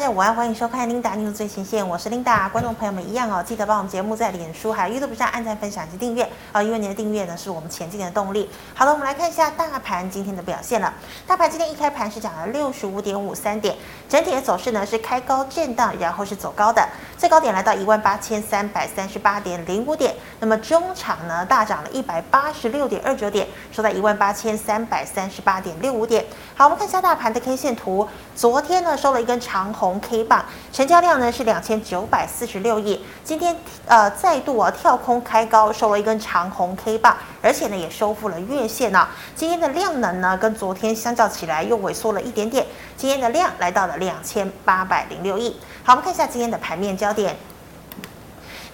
[0.00, 2.48] 大家午安，欢迎收看 Linda News 最前线，我是 Linda。
[2.48, 8.48] 观众朋友们一样哦，记得帮我们节目在脸书还有 YouTube 上按赞、分享及订阅啊，因为您的订阅呢是我们前进的动力。
[8.74, 10.90] 好了，我们来看一下大盘今天的表现了。
[11.26, 13.76] 大盘今天一开盘是涨了六十五点五三点，
[14.08, 16.82] 整体的走势呢是开高震荡，然后是走高的，
[17.18, 20.14] 最高点来到一万八千三百三十八点零五点。
[20.38, 26.24] 那么中场呢大涨了一百八十六点二九点，收在一万八千三百三十八点六五点。
[26.54, 33.04] 好，我们看一下大盘的 K 线图，昨天呢收了一根长红红 K 棒，成交量呢是两千九百四十六亿。
[33.24, 39.08] 今天呃再度啊跳空开高，收了一根长红 K 棒，而且呢也收复了月线啊。
[39.34, 42.64] 今天的量能呢跟昨天相较起来又萎缩了一点点，
[42.96, 45.58] 今天的量来到了两千八百零六亿。
[45.82, 47.36] 好，我们看一下今天的盘面焦点。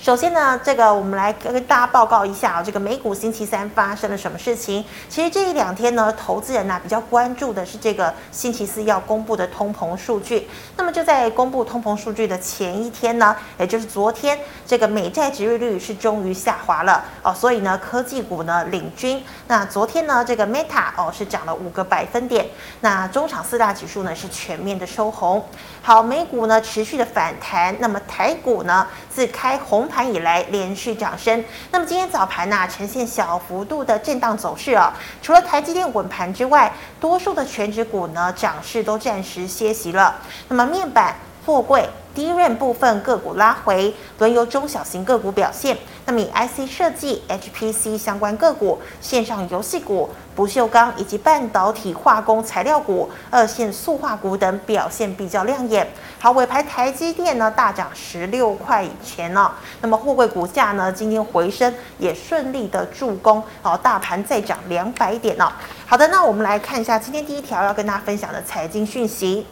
[0.07, 4.85] 首先呢，这个我们来跟大家报告一下啊，这个美股星期三发生了什么事情？
[5.09, 10.49] 其实这一两天呢，投资人呢比较关注的是这个星期四要公布的通膨数据。
[10.77, 19.21] 那么就在公布通膨数据的前一天呢，也就是昨天，这个美债殖利率是终于下滑了哦，所以呢，科技股呢领军。
[19.49, 22.47] 那昨天呢，这个 Meta 哦是涨了五个百分点。
[22.81, 25.45] 那中场四大指数呢是全面的收红。
[25.83, 40.17] 好，美股呢持续的反弹，那么台股呢自开红盘盘以来连续涨升，那么今天早盘呢、呈现小幅度的震荡走势啊，除了台积电稳盘之外，多数的权值股呢涨势都暂时歇息了。
[40.49, 41.17] 那么面板、
[41.47, 45.75] 货柜、低润部分个股拉回，轮由中小型个股表现。
[46.05, 55.89] 那么以 IC 设计、HPC 相关个股、线上游戏股、不锈钢以及半导体化工材料股、二线塑化股等表现比较亮眼。
[56.21, 65.51] 好，尾盘台积电呢大涨十六块以前呢、哦，那么货柜股价呢今天回升也顺利的助攻，好，大盘再涨两百点哦。
[65.87, 69.47] 好的，那我们来看一下今天第一条要跟大家分享的财经讯息。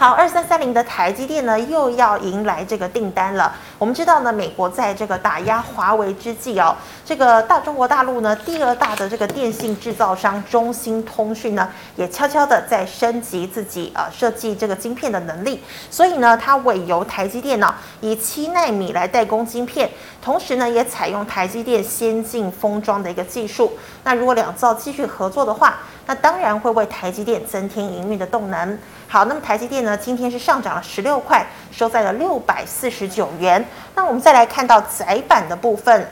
[0.00, 3.54] 好，二三三零的台积电呢，又要迎来这个订单了。
[3.76, 15.62] 我们知道呢，美国在这个打压华为之际哦，这个大中国大陆呢，第二大的这个电信制造商中兴通讯呢，也悄悄的在升级自己呃设计这个晶片的能力。
[15.90, 19.90] 所以呢，它委由台积电呢，以七纳米来代工晶片，
[20.22, 23.70] 同时呢，也采用台积电先进封装的一个技术。
[24.02, 25.76] 那如果两造继续合作的话，
[26.06, 28.78] 那当然会为台积电增添营运的动能。
[29.12, 33.62] 好，那么台积电呢，今天是上涨了十六块，收在了六百四十九元。
[33.96, 36.08] 那我们再来看到窄板的部分。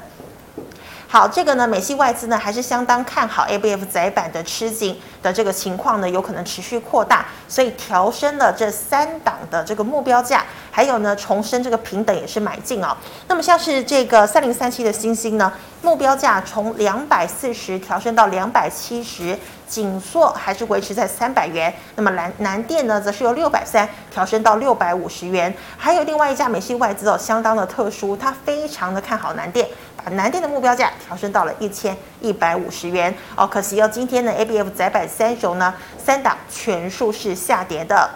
[1.11, 12.95] 好，这个呢，美系外资呢还是相当看好 ABF 载板的吃紧的这个情况呢，有可能持续扩大，所以调升了这三档的这个目标价，还有呢，重申这个平等也是买进哦。
[13.27, 19.35] 那么像是这个三零三七的欣兴呢，目标价从两百四十调升到两百七十，
[19.67, 21.73] 紧缩还是维持在三百元。
[21.97, 25.55] 那么南南电呢，则是由六百三调升到六百五十元。
[25.79, 29.67] 还有另外一家美系外资哦，相当的特殊，它非常的看好南电。
[30.11, 33.15] 南电的目标价调升到了一千一百五十元。
[33.37, 38.09] 哦，可惜哦，今天的 ABF 窄板三雄呢，三档全数是下跌的。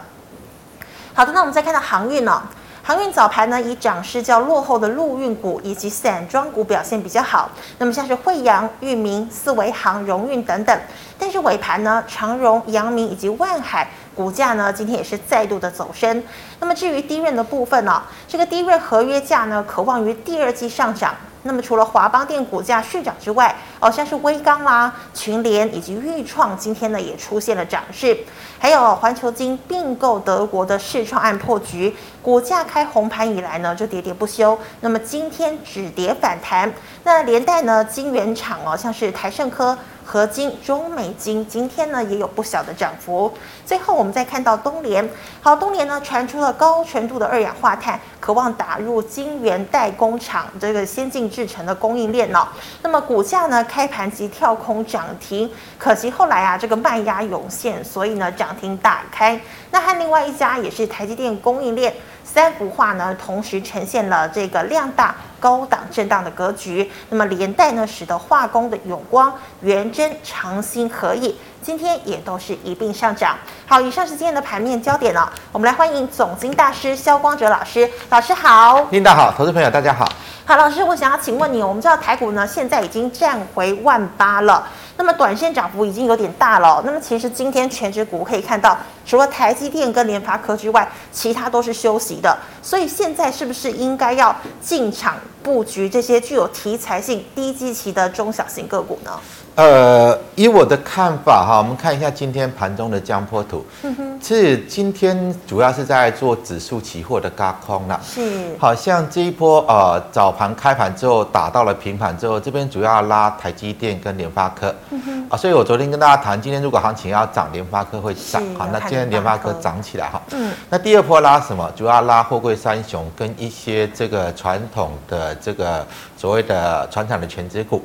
[1.14, 2.42] 好的，那我们再看到航运呢、哦，
[2.82, 10.80] 航运早盘呢以涨势较落后的陆运股以及散装股表现比较好，那么像是慧洋、裕民、四维航、荣运等等，
[11.18, 16.22] 但是尾盘呢，长荣、阳明以及万海股价呢今天也是再度的走升。
[16.60, 21.14] 那么至于 DRAM 的部分呢、哦，这个 DRAM 合约价呢，可望于第二季上涨。
[21.44, 28.16] 那么除了华邦电股价续涨之外，哦，像是威刚啦、群联以及钰创，今天呢也出现了涨势。
[28.60, 34.56] 还有环球晶并购德国的世创案破局，股价开红盘以来呢就喋喋不休。
[34.82, 36.72] 那么今天止跌反弹，
[37.02, 39.76] 那连带呢晶圆厂哦，像是台盛科。
[40.12, 43.32] 合金、中美金今天呢也有不小的涨幅。
[43.64, 45.08] 最后我们再看到东联，
[45.40, 52.46] 好，东联呢传出了高纯度的二氧化碳，渴望打入晶圆代工厂这个先进制程的供应链哦。
[52.82, 59.40] 那么股价呢开盘即跳空涨停，可惜后来啊这个卖压涌现，所以呢涨停打开。
[59.70, 61.90] 那和另外一家也是台积电供应链。
[62.24, 66.90] 三幅画呢，同时呈现了这个量大高档震荡的格局。
[67.10, 73.36] 那么连带呢，使得化工的永光、元真、长兴、合意今天也都是一并上涨。
[73.66, 75.30] 好，以上是今天的盘面焦点了。
[75.52, 77.88] 我们来欢迎总经大师萧光哲老师。
[78.08, 80.10] 老师好，领导好，投资朋友大家好。
[80.44, 84.66] 好，老师，我想要请问你，我们知道台股呢现在已经站回万八了。
[84.96, 86.82] 那么短线涨幅已经有点大了。
[86.84, 92.36] 那么其实今天全指股可以看到，除了台积电跟联发科之外，其他都是休息的。
[92.62, 99.18] 所以现在是不是应该要进场布局这些具有题材性、低基期的中小型个股呢？
[99.54, 103.64] 呃，以我的看法哈，我们看一下今天盘中的江波图。
[103.82, 108.00] 嗯哼，是今天主要是在做指数期货的高空了。
[108.02, 114.74] 是，好像这一波呃早盘开盘之后打到了平盘之后，这边主要拉台积电跟联发科。
[114.88, 118.42] 嗯哼，啊，所以我昨天跟大家谈，今天如果行情要涨，联发科会涨。
[118.56, 120.22] 好，那今天联发科涨起来哈。
[120.30, 121.70] 嗯，那第二波拉什么？
[121.76, 125.86] 主要拉货柜三雄跟一些这个传统的这个。
[126.22, 127.82] 所谓的传统的全资股，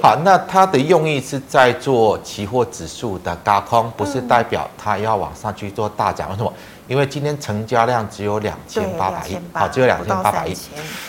[0.00, 6.28] 好，那它的用意是在做期货指数的高空，不是代表它要往上去做大涨。
[6.28, 6.52] 为什么？
[6.86, 10.54] 因为今天成交量只有两千八百亿，好，只有两千八百亿。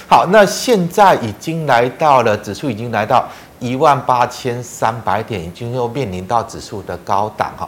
[0.07, 3.27] 好，那现在已经来到了指数已经来到
[3.59, 7.67] 一万八千三百点，已经又面临到指数的高档哈。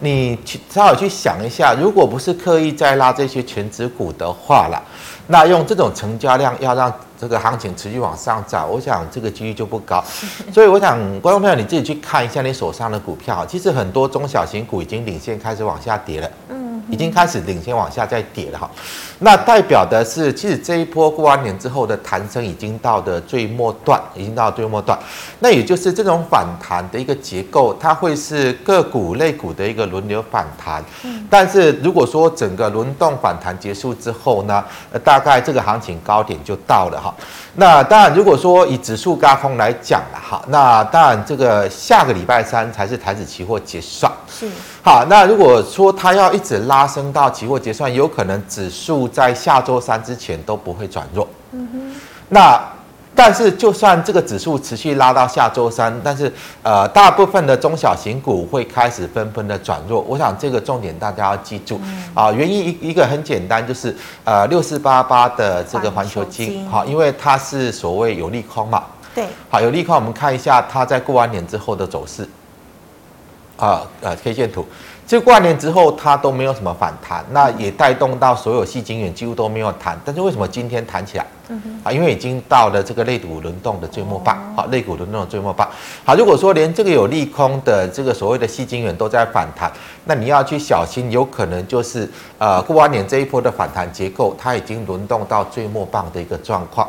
[0.00, 4.82] 你去稍微去想一下，如果不是刻意在拉这些全指股的话啦，
[5.26, 10.02] 那用这种成交量要让这个行情持续往上涨，我想这个几率就不高。
[10.52, 16.30] 所以我想，观众朋友你自己去看一下你手上的股票，其实很多中小型股已经领先开始往下跌了。
[16.90, 18.70] 已经开始领先往下再跌了哈，
[19.20, 24.98] 那代表的是，其实这一波过完年之后的弹升已经到的最末段，已经到最末段。
[25.40, 30.84] 那也就是这种反弹的一个结构，它会是个股类股的一个轮流反弹。
[31.30, 37.14] 但是如果说整个轮动反弹结束之后呢，呃，大概这个行情高点就到了哈。
[37.56, 44.10] 那当然，如果说以指数高空来讲了哈，那当然这个下个礼拜三才是台指期货结算。
[44.28, 44.48] 是。
[44.82, 51.28] 好，那如果说它要一直拉升到期货结算，有可能指数在下周三之前都不会转弱。
[51.52, 51.94] 嗯哼。
[52.28, 52.60] 那
[53.14, 56.32] 但是就算这个指数持续拉到下周三，但是
[56.62, 60.00] 呃，大部分的中小型股会开始纷纷的转弱。
[60.00, 61.80] 我想这个重点大家要记住
[62.12, 62.32] 啊。
[62.32, 63.94] 原因一一个很简单，就是
[64.24, 68.84] 呃六四八八的这个环球金，好，因为它是所谓有利空嘛。
[69.14, 69.26] 对。
[69.48, 72.28] 好，有利空，我们看一下它在过完年之后的走势。
[73.56, 74.66] 啊呃，K 线图，
[75.06, 81.26] 这过完年之后它都没有什么反弹，那也带动到所有细晶元几乎都没有弹，但是为什么今天弹起来？
[81.48, 85.68] 嗯，啊，因为已经到了这个类股轮动的最末棒，好，类股轮动的最末棒。
[86.02, 89.70] 好，如果说连这个有利空的这个所谓的细晶元都在反弹，
[90.06, 96.88] 那你要去小心，有可能就是呃过完年这一波的反弹结构，它已经轮动到最末棒的一个状况。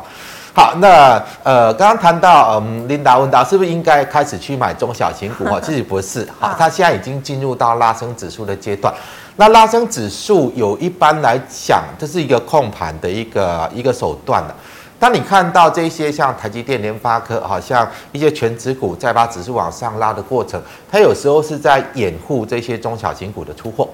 [0.56, 5.60] 好，那呃，刚刚谈到，嗯，琳达问到是不是应该开始去买中小型股啊？
[5.62, 8.90] 其实不是，好，它现在已经进入到拉升指数的阶段。
[9.36, 14.54] 那拉升指数有一般来讲，这是一个控盘的一个一个手段的。
[14.98, 20.58] 当你看到这些像台积电、联发科，好像一些全指股在把指数往上拉的过程，
[20.90, 23.86] 它有时候是在掩护这些中小型股的出货。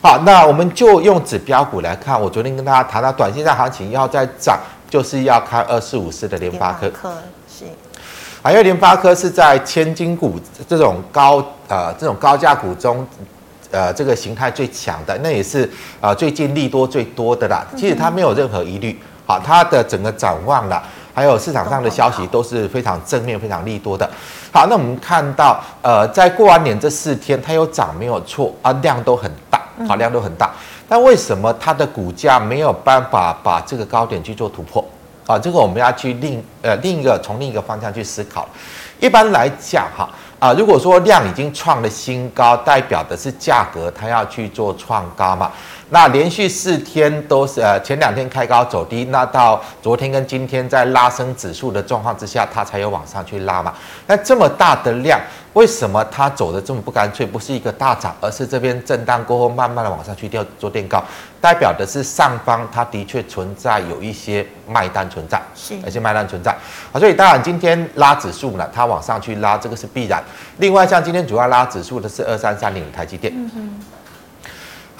[0.00, 4.56] 好，那我们就用指标股来看，我昨天跟大家谈到，短线上行情要在涨。
[4.90, 6.90] 就是要看二四五四的联发科，
[7.48, 7.64] 是，
[8.42, 10.38] 啊，因为联发科是在千金股
[10.68, 11.36] 这种高
[11.68, 13.06] 呃这种高价股中，
[13.70, 15.70] 呃这个形态最强的，那也是
[16.00, 17.64] 啊最近利多最多的啦。
[17.76, 20.82] 其实它没有任何疑虑，好，它的整个展望啦，
[21.14, 24.10] 还有市场上的消息都是非常正面、非常利多的。
[24.52, 30.50] 好，那我们看到呃在过完年这四天，它有涨没有错啊，量都很大，好，量都很大。
[30.90, 34.84] 那为什么它的股价没有办法把这个高点去做突破
[35.24, 35.38] 啊？
[35.38, 38.48] 这个我们要去另呃另一个从另一个方向去思考。
[38.98, 40.10] 一般来讲哈，
[40.56, 45.52] 如果说量已经创了新高，代表的是价格它要去做创高嘛。
[45.92, 53.74] 那连续四天都是呃前两天开高走低，那到昨天跟今天在拉升指数的状况之下，它才有往上去拉嘛。
[54.06, 55.20] 那这么大的量，
[55.52, 57.26] 为什么它走的这么不干脆？
[57.26, 61.02] 不是一个大涨，而是这边震荡过后慢慢的往上去调做垫高，
[61.40, 66.56] 代表的是上方它的确存在有一些卖单存在，是，而且卖单存在
[66.92, 67.00] 啊。
[67.00, 70.22] 所以当然今天拉指数呢，它往上去拉这个是必然。
[70.58, 73.32] 另外像今天主要拉指数的是二三三零台积电。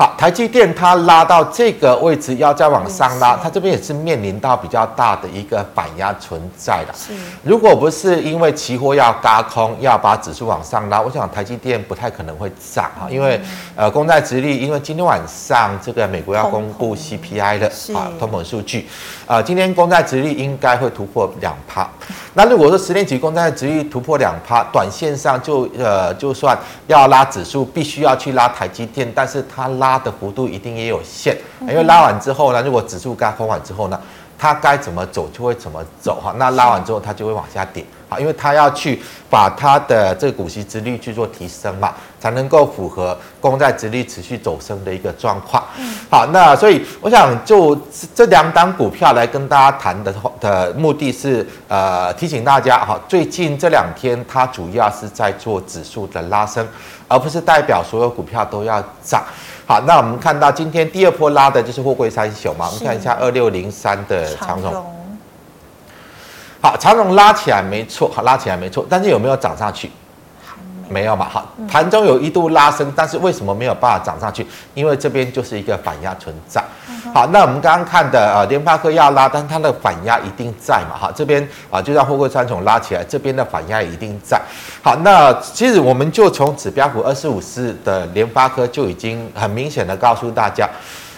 [0.01, 6.95] 好，台积电它拉到这个位置，要再往上拉，它这边也是面临到比较大的一个反压存在的。
[6.95, 13.39] 是，如果不是因为期货要轧空，要把指数往上拉，我想台积电不太可能会涨哈，因为
[13.77, 18.89] 呃，公债殖利率，因为今天晚上这个美国要公布 CPI 的啊通膨数据，
[19.27, 21.87] 啊，今天公债殖利率应该会突破两趴。
[22.33, 34.01] 那如果说十年期公债殖利率突破两趴，短线上就呃，就算要拉指数，必须要去拉台积电，但是它拉的幅度一定也有限，因为拉完之后呢，如果指数该空完之后呢，
[34.39, 36.35] 它该怎么走就会怎么走哈。
[36.37, 41.95] 那拉完之后它就会往下跌啊，因为它要去把它的这个股息之率去做提升嘛。
[42.21, 45.65] 才能够符合公债之率持续走升的一个状况。
[46.11, 47.75] 好，那所以我想就
[48.15, 56.69] 这两档股票来跟大家谈的的目的是，呃，提醒大家哈，最近这两天它主要是在做指数的拉升，
[57.09, 59.25] 而不是代表所有股票都要涨。
[59.71, 64.85] 好，那我们看到今天第二波拉的就是货柜三雄嘛，我们看一下二六零三的长荣。
[66.61, 69.89] 好，长荣拉起来没错，好，拉起来没错，但是有没有涨上去？
[70.91, 74.45] 没有嘛，好，盘中有一度拉升，但是为什么没有办法涨上去？
[74.75, 76.63] 因为这边就是一个反压存在。
[77.15, 84.41] 好，那我们刚刚看的呃，联发科要拉，但它的反压一定在嘛，哈，这边啊，就让货柜三雄拉起来，这边的反压一定在。
[84.83, 90.69] 好，那其实我们就从指标股二四五四的联发科就已经很明显的告诉大家。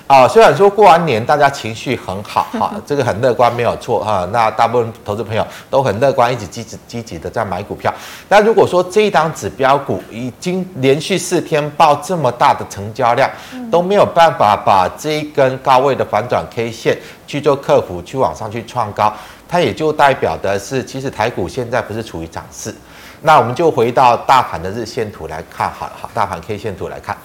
[0.06, 7.92] 啊，虽然说过完年大家情绪很好哈， 这个很乐观没有错哈，那大部分投资朋友都很乐观，一直积极积极的在买股票。
[8.28, 13.30] 但如果说这一档指标股已经连续四天爆这么大的成交量，
[13.71, 19.11] 都没有办法把这一根高位的反转 K 线去做克服，去往上去创高，
[19.49, 22.75] 它也就代表的是，其实台股现在不是处于涨势。
[23.23, 27.16] 那我们就回到大盘的日线图来看好了，好，大盘 K 线图来看。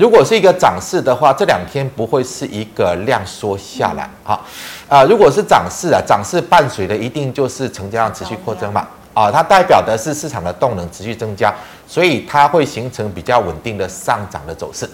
[0.00, 4.42] 如果是一个涨势的话，这两天不会是一个量缩下来，好，
[4.88, 11.52] 啊，如果是涨势啊，涨势伴随的一定就是成交量持续扩增嘛，啊，它代表的是市场的动能持续增加，
[11.86, 14.88] 所以它会形成比较稳定的上涨的走势。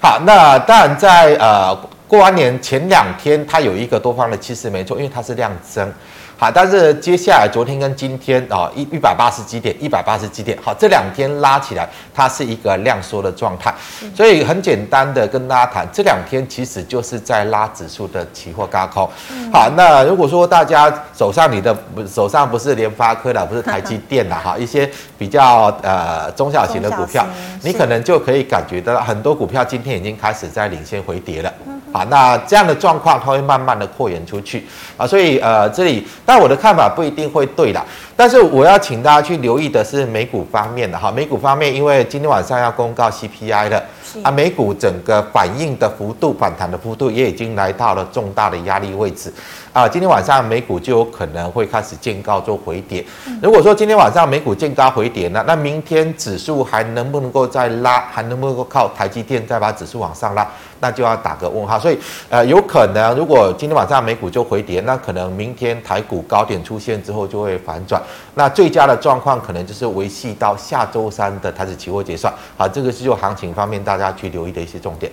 [0.00, 1.76] 好，那当然在呃
[2.08, 5.92] 过完年前两天，它有一个多方的趋势没错，因为它是量增。
[6.38, 13.74] 好，但是接下来昨天跟今天啊，一一百八十几点，一百八十几点，好，这两天拉起来，它是一个量缩的状态，
[14.14, 19.08] 所以很简单的跟大家谈，这两天其实就是在拉指数的期货高空。
[19.50, 21.74] 好，那如果说大家手上你的
[22.06, 27.24] 手上不是联发科的，不是台积电的哈，一些比较呃中小型的股票，
[27.62, 31.50] 你可能就可以感觉到很多股票今天已经开始在领先回跌了。
[31.94, 34.66] 好，那这样的状况它会慢慢的扩延出去
[34.98, 36.06] 啊，所以呃这里。
[36.26, 37.82] 但我的看法不一定会对啦，
[38.16, 43.82] 但是我要请大家去留意的是美股方面的哈，美股方面，因为今天晚上要公告 CPI 了，
[44.24, 49.32] 啊，美股整个反应的幅度、反弹的幅度也已经来到了重大的压力位置，
[49.76, 53.04] 啊，今天晚上美股就有可能会开始见高做回跌。
[53.42, 60.48] 如果说今天晚上美股见高回跌呢，那明天指数还能不能够再拉，还能不能够靠台积电再把指数往上拉？
[60.80, 61.98] 那就要打个问号，所以
[62.30, 68.02] 呃，有可能如果今天晚上美股就回跌，那可能明天台股高点出现之后就会反转。
[68.32, 72.32] 那最佳的状况可能就是维系到下周三的台指期货结算。
[72.56, 75.12] 好，这个是就行情方面大家去留意的一些重点。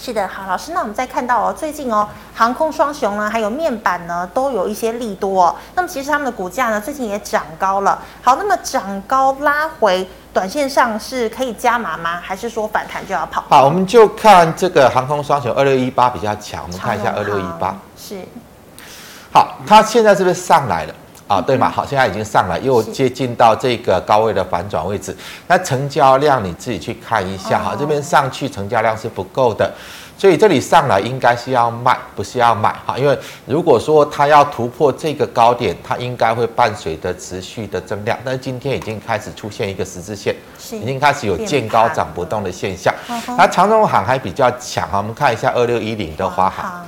[0.00, 5.56] 是的，好，老师，那我们再看到哦，最近哦，航空双雄呢，还有面板呢，都有一些利多哦。
[5.74, 8.00] 那么其实他们的股价呢，最近也涨高了。
[8.22, 12.20] 好，那么涨高拉回，短线上是可以加码吗？
[12.22, 13.42] 还是说反弹就要跑？
[13.48, 17.76] 好，我们就看这个航空双雄二六一八比较强，我们看一下二六一八。
[17.96, 18.22] 是。
[19.32, 20.94] 好，它现在是不是上来了？
[21.28, 25.14] 啊，对嘛，好，现在已经上来，又接近到这个高位的反转位置。
[25.46, 29.70] 那成交量你自己去看一下，哈，这边上去成交量是不够的，
[30.16, 32.96] 所以这里上来应该是要卖，不是要买，哈。
[32.96, 38.18] 因为如果说它要突破这个高点，它应该会伴随着持续的增量。
[38.24, 40.34] 但是今天已经开始出现一个十字线，
[40.72, 42.94] 已经开始有见高涨不动的现象。
[43.36, 46.86] 那长荣行还比较强，哈，我们看一下二六一零的华航。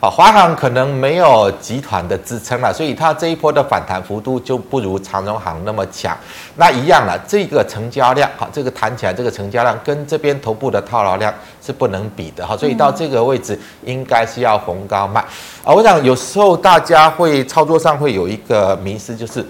[0.00, 6.16] 好，华航可能没有集团的支撑了，所以它这一波的反弹幅度就不如长荣航那么强。
[6.54, 15.20] 那一样了，这个成交量，好，这个弹起来这个成交量跟这边头部的套牢量是不能比的，好，所以到这个位置应该是要逢高卖。
[15.64, 19.44] 啊，我想有时候大家会操作上会有一个迷思，就是，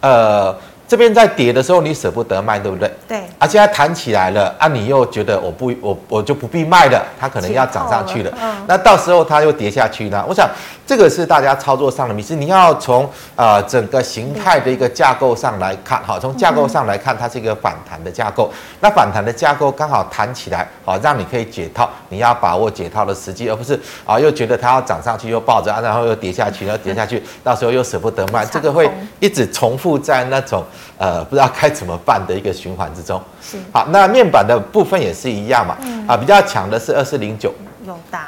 [0.00, 0.52] 呃。
[0.92, 2.92] 这边在跌的时候，你舍不得卖，对不对？
[3.08, 3.22] 对。
[3.38, 8.30] 而且它弹起来了，啊，你又觉得我不，我我就不必卖了，它可能要涨上去了。
[8.38, 8.54] 嗯。
[8.66, 10.22] 那到时候它又跌下去呢？
[10.28, 10.46] 我想
[10.92, 18.52] 这个是大家操作上的迷思，你要从呃整个形态的一个架构上来看，好，从架构上来看，它是一个反弹的架构。
[18.80, 28.86] 那反弹的架构刚好弹起来，好，让你可以解套，你要把握解套的时机，而不是啊又觉得它要涨上去又抱着，啊然后又跌下去，然后跌下去， 到时候又舍不得卖，这个会
[29.18, 30.62] 一直重复在那种。
[30.98, 33.18] 呃，不知道该怎么办的一个循环之中。
[33.40, 33.56] 是。
[33.72, 35.74] 好，那面板的部分也是一样嘛。
[35.80, 36.06] 嗯。
[36.06, 37.50] 啊，比较强的是二四零九。
[37.86, 38.20] 永达。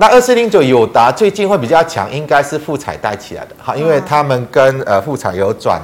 [0.00, 3.50] 那二四零九友达最近会比较强，应该是富彩带起来的。
[3.58, 5.78] 好，因为他们跟呃富彩有转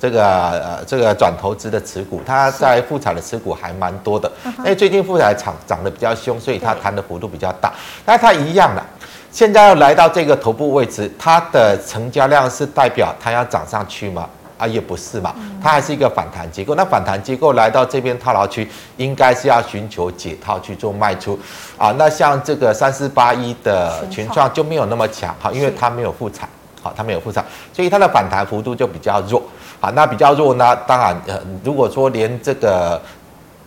[0.00, 4.28] 这个呃这个转投资的持股，它在富彩的持股还蛮多的。
[4.58, 7.72] 因为最近富彩涨涨得比较凶，所以它弹的幅度比较大。
[8.04, 8.82] 那它一样的，
[9.30, 14.28] 现在要来到这个头部位置，它的成交量是代表它要涨上去吗？
[14.62, 16.76] 啊，也不是嘛，它还是一个反弹结构。
[16.76, 21.36] 那反弹结构来到这边套牢区，应该是要寻求解套去做卖出
[21.76, 21.92] 啊。
[21.98, 26.48] 那像这个三四八一的群创就没有那么强哈，因为它没有复产，
[26.80, 29.42] 好，它没有复产，所以它的反弹幅度就比较弱
[29.80, 29.90] 啊。
[29.90, 33.02] 那比较弱呢，当然呃，如果说连这个。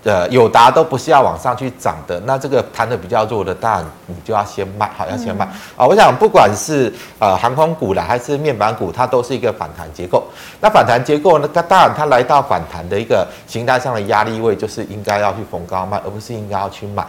[0.05, 5.88] 呃，友达都不是要往上去涨的，那这个弹的比较弱的，当然你就要先卖，好，要先卖啊、嗯哦。
[5.89, 10.24] 我想不管是呃航空股啦，还是面板股，它都是一个反弹结构。
[10.62, 17.03] 那反弹结构呢，它当然它来到反弹的一个形态上的压力位，就是应该要去逢高卖，而不是应该要去买。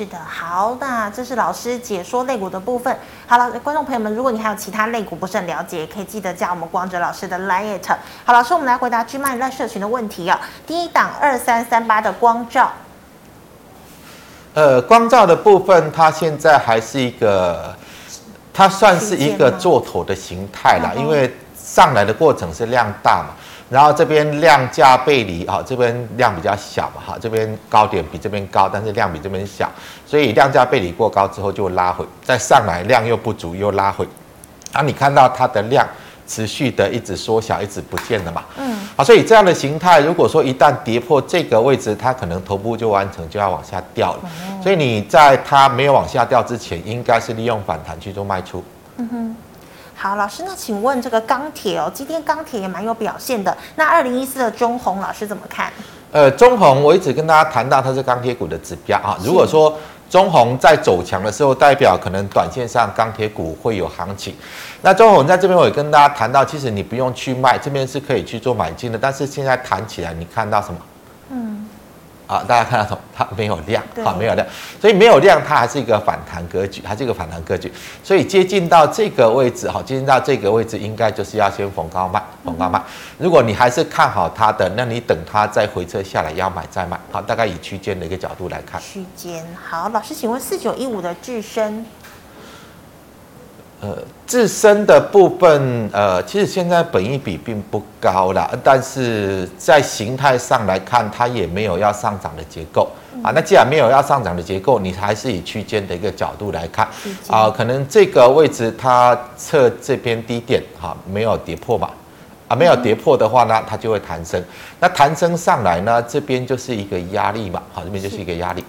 [0.00, 2.96] 是的，好，那这是老师解说肋骨的部分。
[3.26, 7.78] 好了，观众朋友们，如果你还有其他肋骨不是很了解，可以记得加我们光哲老师的 Line。
[8.24, 10.40] 好，老师，我们来回答 GMoney 赖社群的问题啊。
[10.66, 12.72] 第一档二三三八的光照，
[14.54, 17.76] 呃，光照的部分，它现在还是一个，
[18.54, 23.34] 它算是一个做头的形态啦，因为上来的过程是量大嘛。
[23.70, 29.70] 然后这边量价背离啊，这边量比较小嘛，哈，这边高点比这边高，但是量比这边小，
[30.04, 34.04] 所以量价背离过高之后就拉回，再上来量又不足又拉回，
[34.72, 35.86] 啊，你看到它的量
[36.26, 48.64] 持续的一直缩小，一直不见了嘛，嗯，好，所以这样的形态，如果说一旦跌破这个位置，它可能头部就完成就要往下掉了，所以你在它没有往下掉之前，应该是利用反弹去做卖出，
[48.96, 49.36] 嗯哼。
[50.02, 53.54] 好，老师，那请问这个钢铁哦，今天钢铁也蛮有表现的。
[53.74, 55.70] 那二零一四的中红，老师怎么看？
[56.10, 59.18] 呃，中红我一直跟大家谈到它是钢铁股的指标啊。
[59.22, 59.76] 如果说
[60.08, 64.34] 中红在走强的时候，代表可能短线上钢铁股会有行情。
[64.80, 68.96] 那中鸿在这边我也跟大家谈到，其实你不用去卖，这边是可以去做买进的。
[68.98, 70.80] 但是现在谈起来，你看到什么？
[72.30, 72.36] 嗯。
[72.36, 72.98] 啊，大家看到什么？
[73.12, 74.46] 它没有量，好，没有量，
[74.80, 77.70] 所以没有量，它还是一个反弹格局，还是一个反弹格局。
[78.04, 82.80] 所以接近到这个位置，好，接近到这个位置，应该就是要先逢高卖，逢高卖。
[83.18, 86.98] 如果你还是看好它的，那你等它再回撤下来要买再买。
[87.10, 88.80] 好，大概以区间的一个角度来看。
[88.80, 91.84] 区间好，老师，请问四九一五的智伸。
[93.82, 93.96] 呃，
[94.26, 102.86] 自身的部分，呃，其实现在本益比并不高啦，但是在形态上来看，它也没有要上涨的结构
[103.22, 103.32] 啊。
[103.34, 106.86] 那既然没有要上涨的结构，你还是以区间的一个角度来看
[107.26, 111.88] 啊，可能这个位置它测这边低点哈，没有跌破嘛，
[112.48, 114.44] 啊，没有跌破的话呢，它就会弹升。
[114.78, 118.62] 那弹升上来呢，这边就是一个压力嘛，好，这边就是一个压力。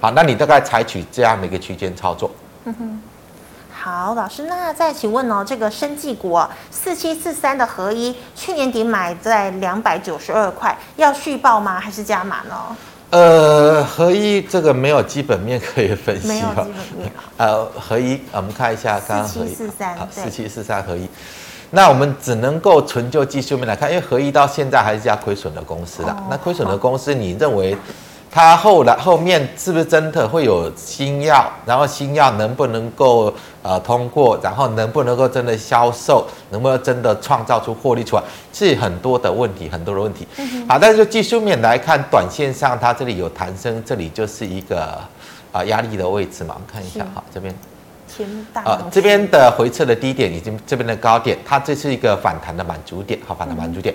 [0.00, 2.30] 好，那你大概采取这样的一个区间操作。
[2.64, 3.00] 嗯哼。
[3.84, 11.78] 好，老师，那再请问哦，这个生技股啊，四七四三的合一，去年底买在两百九十二块，要续报吗？
[11.78, 12.54] 还是加码呢？
[13.10, 16.66] 呃，合一这个没有基本面可以分析，没有基本
[16.96, 17.12] 面。
[17.36, 21.06] 呃，合一，我们看一下刚刚合一，四七四三，四七四三合一。
[21.70, 26.16] 那我们只能够纯就技术面来看，因为合一到现在还是家亏损的公司啦。
[26.18, 27.76] 哦、那亏损的公司，你认为？
[28.34, 31.48] 它后来后面是不是真的会有新药？
[31.64, 34.36] 然后新药能不能够呃通过？
[34.42, 36.26] 然后能不能够真的销售？
[36.50, 38.22] 能不能真的创造出获利出来？
[38.52, 40.26] 是很多的问题，很多的问题。
[40.68, 44.98] 好，但是就技术面来看，短线上它这里有弹升，这里就是一个
[45.52, 46.56] 啊压力的位置嘛。
[46.56, 47.54] 我们看一下，好，这边。
[48.52, 53.94] 啊，这边的回撤的低点已经这边的高点，它这是一个反弹的满足点，好，反弹满足点。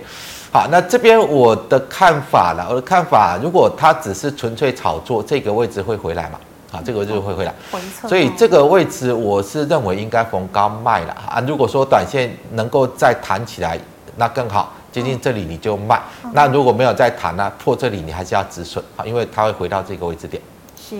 [0.52, 6.40] 好，那这边我的看法了，我的看法，如果它只是纯粹炒作，这个位置会回来嘛？
[6.72, 7.54] 啊，这个位置会回来。
[7.70, 11.42] 回撤所以这个位置我是认为应该逢高卖了啊。
[11.46, 13.78] 如果说短线能够再弹起来，
[14.16, 16.00] 那更好，接近这里你就卖。
[16.32, 20.42] 那如果没有再弹呢，破这里你还是要止损啊，因为它会回到这个位置点。
[20.76, 20.96] 是。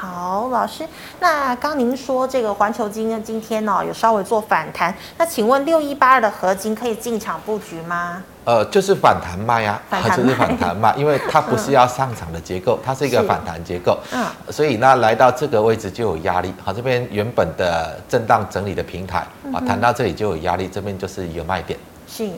[0.00, 0.86] 好，老师，
[1.18, 8.22] 那刚您说这个环球金呢，今天呢、哦、有稍微做反弹，那请问六一八二的合金可以进场布局吗？
[8.44, 22.30] 呃，就是反弹卖呀、啊， 它就是反弹卖，因为它不是要上涨的结构，嗯、它是一个反弹结构，嗯，所以呢来到这个位置就有压力，好，这边原本的震荡整理的平台啊，谈到这里就有压力，这边就是一个卖点，是。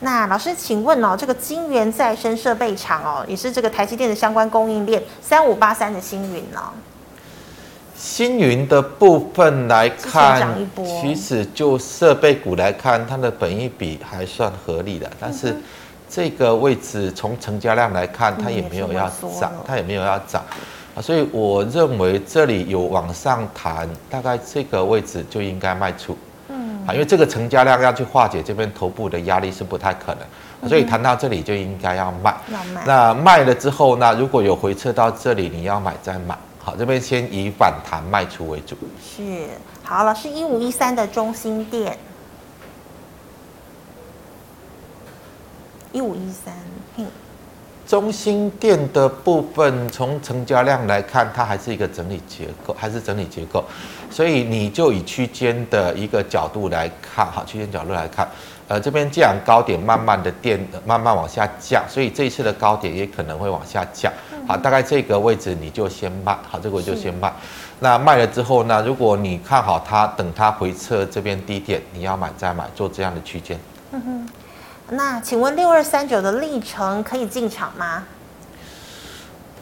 [0.00, 6.60] 那老师，请问哦，这个金源再生设备厂哦，也是这个台积电的相关供应链，三五八三的星云呢？
[7.96, 10.46] 星云的部分来看，
[11.00, 15.56] 其实就设备股来看，它的本益比还算合理的，但是
[16.10, 20.42] 这个位置从成交量来看，它也没有要涨，它也没有要涨
[20.94, 26.18] 啊，所以我认为这里有往上弹，大概这个位置就应该卖出。
[26.86, 32.34] 啊，因为这个成交量要去化解这边头部的压力是不太可能，所以谈到这里就应该要卖。
[32.52, 32.84] 要卖。
[32.86, 36.36] 那卖了之后呢，如果有回撤到这里，你要买再买。
[36.58, 38.76] 好，这边先以反弹卖出为主。
[39.02, 39.46] 是。
[39.82, 41.98] 好，了，是，一五一三的中心店。
[45.92, 46.54] 一五一三，
[46.96, 47.06] 嗯。
[47.86, 53.62] 中心店的部分，从成交量来看，它还是一个整理结构，还是整理结构，
[54.10, 58.26] 所以你就以区间的一个角度来看，哈，区间角度来看，
[58.68, 64.10] 呃，这边既然高点慢慢的垫，慢慢往下降，所以这一次的高点也可能会往下降，
[64.48, 67.32] 好，大概这个位置你就先卖，好，这个位置就先卖，
[67.80, 73.58] 那卖了之后呢，如果你看好它，等它回撤这边低点，你要买再买，做这样的区间。
[73.92, 74.28] 嗯哼。
[74.90, 78.04] 那请问六二三九的历程可以进场吗？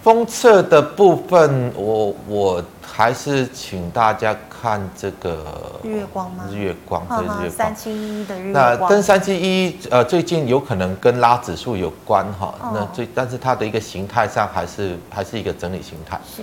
[0.03, 6.45] 封测的部分，我我还是请大家看这个日月光吗？
[6.51, 8.81] 日月光对，日月光三七一的日月光。
[8.81, 12.53] 那跟三七一呃，最近有可能跟拉指数有关哈。
[12.61, 16.21] 哦、那最但是它的一个形态上还是还是一个整理形态。
[16.27, 16.43] 是。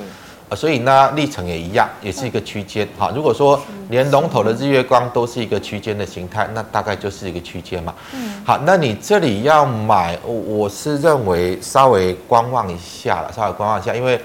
[0.55, 2.87] 所以呢，历程也一样，也是一个区间。
[2.97, 7.93] 好，如果说连龙头的日月光都是一个区间的形态，那大概就是一个区间嘛。
[8.13, 8.41] 嗯。
[8.45, 14.19] 好，那你这里要买，我是认为稍微观望一下了，稍微观望一下，因为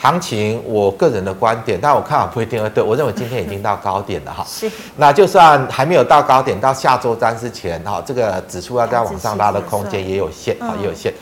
[0.00, 2.82] 行情，我个人的观点，但我看好不一定会对。
[2.82, 4.42] 我认为今天已经到高点了哈。
[4.48, 4.70] 是。
[4.96, 11.12] 那就算还没有到高点，到下周三之前，哈，这个指数要再往上拉的空间也有限，啊，也有限。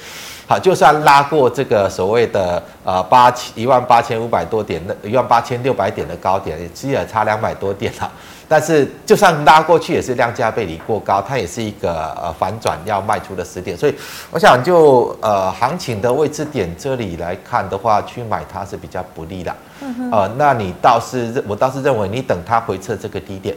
[0.46, 8.10] 好，就算拉过这个所谓的呃八千一万八千五百多点，的一万八千六百点的高点，也只有差两百多点了。
[8.48, 13.76] 但是就算拉过去，也是量价背离过高，它也是一个呃反转要卖出的时点。
[13.76, 13.94] 所以
[14.30, 19.54] 我想就呃行情的位置点这里来看的话，去买它是比较不利的。
[19.82, 20.10] 嗯哼。
[20.10, 23.54] 呃，那你倒是我倒是认为，你等它回撤这个低点。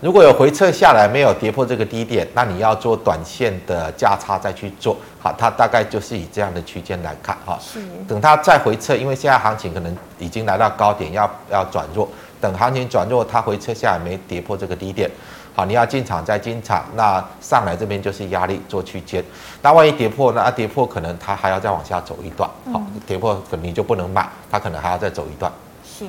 [0.00, 7.80] 如果有回撤下来没有跌破这个低点，那你要做短线的价差再去做，好，它大概就是以这样的区间来看，哈，是。
[8.06, 12.06] 等它再回撤，因为现在行情可能已经来到高点，要要转弱，
[12.44, 15.10] 等行情转弱，它回撤下来没跌破这个低点，
[15.54, 19.24] 好，你要进场再进场，那上来这边就是压力做区间，
[19.62, 25.50] 那万一跌破，那跌破可能它还要再往下走一段，好，跌破可能你就不能买，它可能还要再走一段。
[25.82, 26.04] 是，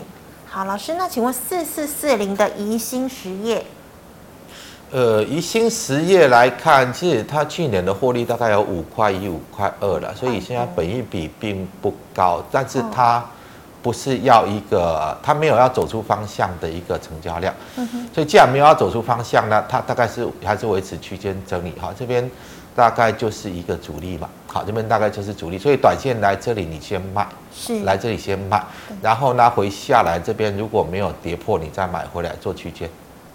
[0.45, 3.65] 好，老师，那请问四四四零的宜兴实业？
[4.91, 13.23] 呃，宜兴实业来看，其实它去年的获利大概有五块一、五块二了，所以现在本益比并不高，但是它
[13.85, 17.53] 不是要一个，它没有要走出方向的一个成交量，
[18.11, 22.27] 所以既然没有要走出方向呢，它大概是还是维持区间整理哈，这边
[22.75, 27.83] 大概就是一个主力嘛，好，这边大概就是主力，所以短线来这里你先卖，是。
[27.83, 28.59] 来这里先卖，
[29.03, 32.89] 然后呢回下来这边如果没有跌破，你再买回来做区间，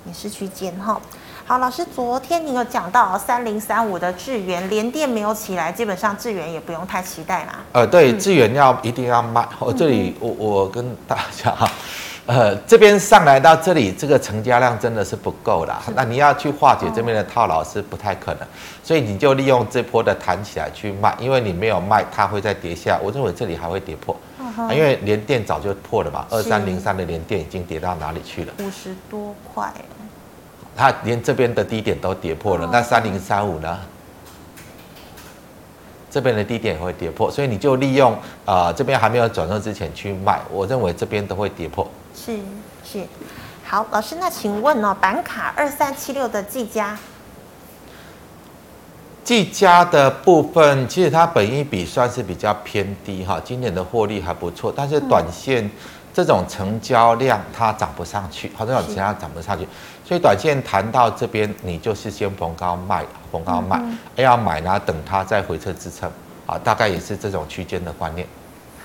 [0.06, 1.00] 也是区间哈。
[1.46, 7.58] 好，老师，昨天你有讲到三零三五的智原联电没有起来，基本上智原也不用太期待啦。
[7.72, 9.44] 呃，对，智原要一定要卖。
[9.58, 11.68] 我这里我我跟大家哈，
[12.26, 15.82] 呃，这边上来到这里，这个成交量真的是不够啦。
[15.96, 18.46] 那你要去化解这边的套牢是不太可能，
[18.84, 22.96] 所以你就利用这波的弹起来去卖，因为你没有卖，它会再跌下。
[23.02, 24.16] 我认为这里还会跌破，
[24.72, 28.52] 因为联电早就破了嘛，二三零三的联电已经跌到哪里去了？
[28.58, 29.72] 五十多块。
[30.76, 33.78] 它连这边的低点都跌破了，那三零三五呢？
[36.10, 38.12] 这边的低点也会跌破，所以你就利用
[38.44, 41.88] 啊、呃、这边还没有转弱之前去卖，我认为这边都会跌破。
[42.16, 42.36] 是
[42.84, 43.04] 是，
[43.64, 46.98] 好，老师，那请问哦，板卡二三七六的技嘉，
[49.22, 55.64] 技嘉的部分其实它本益比算是比较偏低哈，今年的获利还不错，但是短线。
[55.64, 55.70] 嗯
[56.12, 59.66] 这种成交量它涨不上去，好，这种成交量涨不上去，
[60.04, 63.80] 所以短线谈到这边，你就是先逢高卖，逢高卖，
[64.16, 66.10] 要买呢，等它再回撤支撑，
[66.46, 68.26] 啊，大概也是这种区间的观念。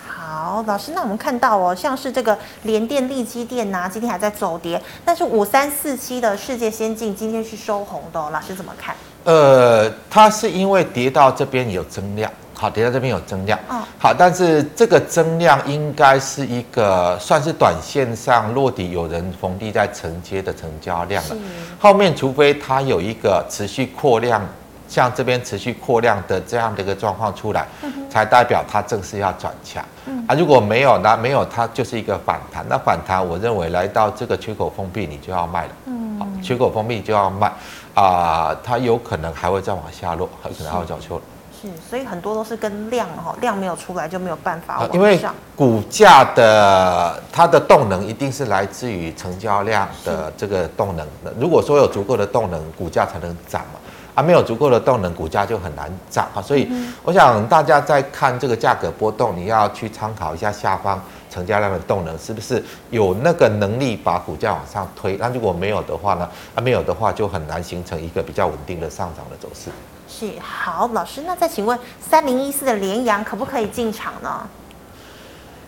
[0.07, 8.95] 好，老师，那我们看到哦，像是这个联电、力积电呐，今天还在走跌，但是五三四七的世界先进今天是收红的哦，老师怎么看？
[9.25, 12.31] 呃，它是因为跌到这边有增量。
[12.57, 21.35] 好，跌到这边有增量，嗯，好，但是这个增量应该是一个算是短线上落底有人逢低在承接的成交量了。
[21.77, 24.41] 后面除非它有一个持续扩量，
[24.87, 27.67] 像这边持续扩量的这样的一个状况出来，
[28.09, 29.83] 才代表它正式要转强。
[30.25, 32.65] 啊，如果没有，那没有它就是一个反弹。
[32.69, 35.71] 那反弹，我认为来到这个缺口封闭，你就要卖了。
[35.87, 37.51] 嗯，好，缺口封闭就要卖
[37.95, 41.23] 啊，它有可能还会再往下落，很可能还会走错了。
[41.59, 44.93] 是，所以很多都是跟量哈，量没有出来就没有办法往上。
[44.93, 45.19] 因为
[45.55, 51.33] 股价的它的动能一定是来自于成交量的这个动能的。
[51.39, 53.79] 如果说有足够的动能，股价才能涨嘛。
[54.13, 56.41] 啊，没有足够的动能，股价就很难涨啊。
[56.41, 56.69] 所以
[57.03, 61.01] 我想大家在看这个价格波动，你要去参考一下下方
[61.35, 65.17] 成交量的动能是不是有那个能力把股价往上推。
[65.17, 66.29] 那如果没有的话呢？
[66.55, 69.69] 啊，没有的话就很难形成一个比较稳定的上涨的走势。
[70.07, 74.47] 是，好，老师，那再请问三零一四的联阳可不可以进场呢？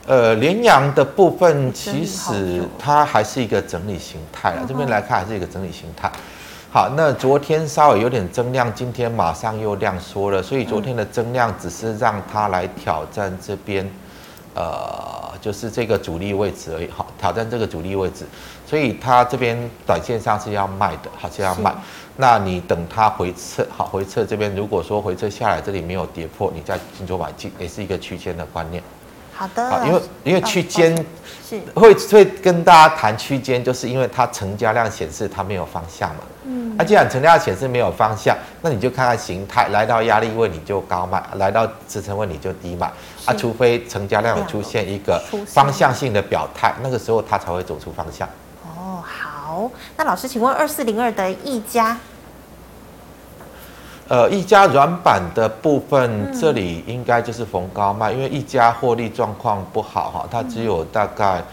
[0.06, 6.10] 呃，联阳的部分其实它还是一个整理形态啊，这边来看还是一个整理形态。
[6.72, 13.90] 好，那昨天稍微有点增量，今天马上又量缩了，所以昨天的增量只是让它来挑战这边，
[14.58, 16.90] 呃，就是这个主力位置而已。
[16.90, 18.26] 好，挑战这个主力位置，
[18.66, 21.72] 所以它这边短线上是要卖的，好是要卖。
[22.16, 28.82] 那你等它回撤，好，回撤这边如果说回撤下来，这里没有跌破，你再进做买进，也是一个区间的观念。
[29.32, 30.98] 好的，因为因为区间
[31.48, 36.22] 是会会跟大家谈区间，就是因为它成交量显示它没有方向嘛。
[36.46, 42.88] 嗯，那既然成交量显示没有方向，那你就看看形态，来到压力位你就高卖，来到支撑位你就低买。
[43.26, 48.28] 啊，除非成交量有出现一个方向性的表态，那个时候它才会走出方向。
[48.64, 51.98] 哦，好，那老师，请问二四零二的一家。
[54.10, 61.44] 呃，一家软板的部分，这里应该就是逢高卖，因为一家获利状况不好哈，它只有大概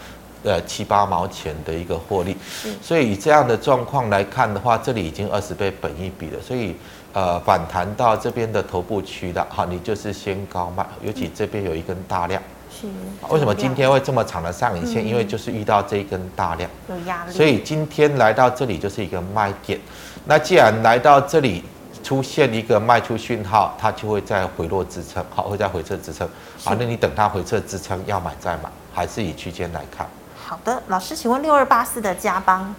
[0.45, 2.37] 呃七八毛钱的一个获利，
[2.81, 6.75] 所以以这样的状况来看的话，这里已经二十倍本一比了，所以
[7.11, 12.87] 呃反弹到这边的头部区的哈，你就是先高卖，尤其这边有一根大量，是，
[13.29, 15.05] 为什么今天会这么长的上影线？
[15.05, 19.79] 因为就是遇到这一根大量，有压力，所以今天来到这里就是一个卖点。
[20.25, 21.63] 那既然来到这里。
[22.03, 26.29] 出现一个卖出讯号，它就会再回落支撑，好，会再回撤支撑，
[26.63, 30.07] 好，那你等它回撤支撑，要买再买，还是以区间来看。
[30.47, 32.75] 好的，老师，请问六二八四的加邦，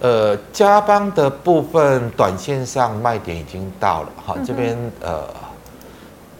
[0.00, 5.24] 呃，加邦的部分短线上卖点已经到了，哈，这边呃。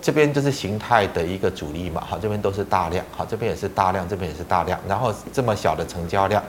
[0.02, 6.40] 这边就是形态的一个主力嘛，哈，这边都是大量，好，这边也是大量，这边也是大量，然后这么小的成交量，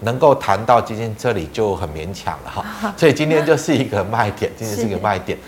[0.00, 5.38] 能够谈到今天这里就很勉强了哈， 所以今天就是一个卖点，今天是一个卖点。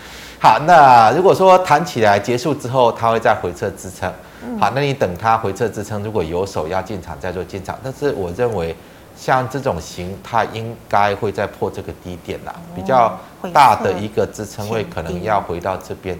[0.41, 4.11] 好，那如果说谈起来结束之后，它会再回撤支撑，
[4.59, 8.75] 好，那你等它回撤支撑，如果有手要进场再做进场，但是我认为
[9.15, 13.19] 像这种形态应该会再破这个低点啦，比较
[13.53, 16.17] 大的一个支撑位可能要回到这边。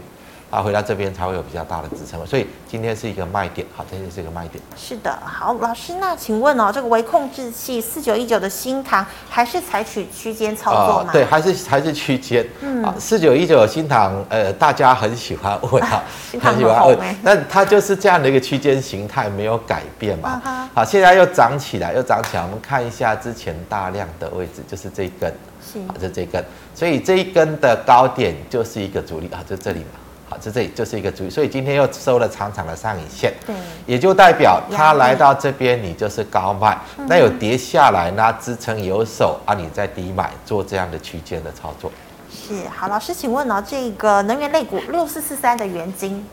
[0.50, 4.64] 啊，回到这边才会有比较大的支撑，所以今天是一个卖点，好，今天是一个卖点。
[4.76, 11.06] 是的，好，老师，那请问哦，这个微控制器四九一九的新塘还是采取区间操作吗？
[11.08, 12.46] 呃、对，还是还是区间。
[12.62, 16.04] 嗯，啊，四九一九的新塘，呃，大家很喜欢问啊，
[16.42, 20.42] 很喜欢问，那它就是这样的一个区间形态没有改变嘛？
[20.74, 25.32] 好，现在又涨起来，又涨起来，我们看一下之前大量的位置，就是这一根，
[25.62, 29.99] 是，啊，就这一根，所以这一根的高点就是一个阻力啊，就这里嘛。
[30.30, 33.56] 好，这这里就是一个主意，所以今天又收了长长的上影线，对，
[33.88, 41.92] 也就代表它来到这边，你就是高卖，那有跌下来呢，支撑有手啊，你在低买，做这样的区间的操作。
[42.32, 46.24] 是，好，老师，请问呢，这个能源类股六四四三的元晶。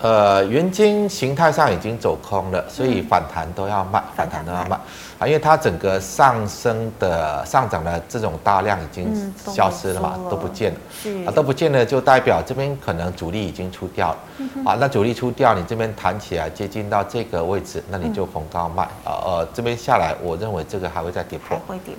[0.00, 4.78] 呃，原金形态上已经走空了，所以反弹都要卖，反弹都要慢
[5.18, 10.78] 啊，因为它整个上升的上涨的这种大量已经消失了嘛，都不见了，
[11.26, 14.18] 啊，都不见了，就代表这边可能主力已经出掉了，
[14.64, 18.84] 啊，那主力出掉，你这边弹起来接近到这个位置，那你就逢高卖。
[19.02, 21.58] 啊，呃，这边下来，我认为这个还会再跌破，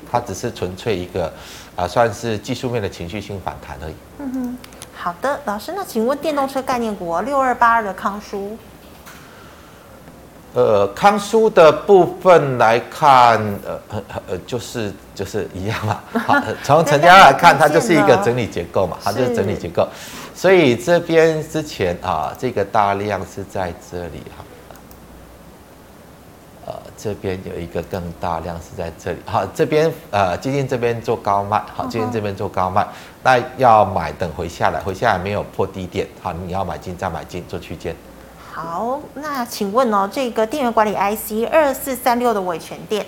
[0.10, 1.30] 它只是纯粹一个
[1.76, 3.94] 啊，算是技术面的情绪性反弹而已。
[4.20, 4.58] 嗯哼。
[5.02, 8.58] 好的，老师，那请问电动车概念股六二八二的康舒，
[10.54, 16.02] 呃，康舒的部分来看，呃呃就是就是一样嘛。
[16.28, 16.36] 好，
[16.66, 19.88] 从成交量来看，它就是一个整理结构嘛，它就是整理结构。
[20.36, 24.44] 所以这边之前啊，这个大量是在这里哈。
[24.44, 24.49] 呃，
[27.02, 32.86] 这边有一个更大量是在这里，好，这边呃，今天这边做高卖，好，今天这边做高卖，
[33.24, 37.96] 那要买等回下来，回下来没有破低点，好，你要买进再买进做区间。
[38.52, 43.06] 好，那请问哦，这个电源管理 IC 二四三六的伟全电，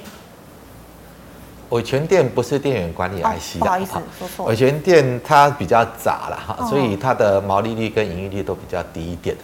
[1.70, 9.36] 伟全电不是电源管理 IC 的，不好意思说错，伟全电它比较杂了哈，所以它的毛利率跟盈利率都比较低一点。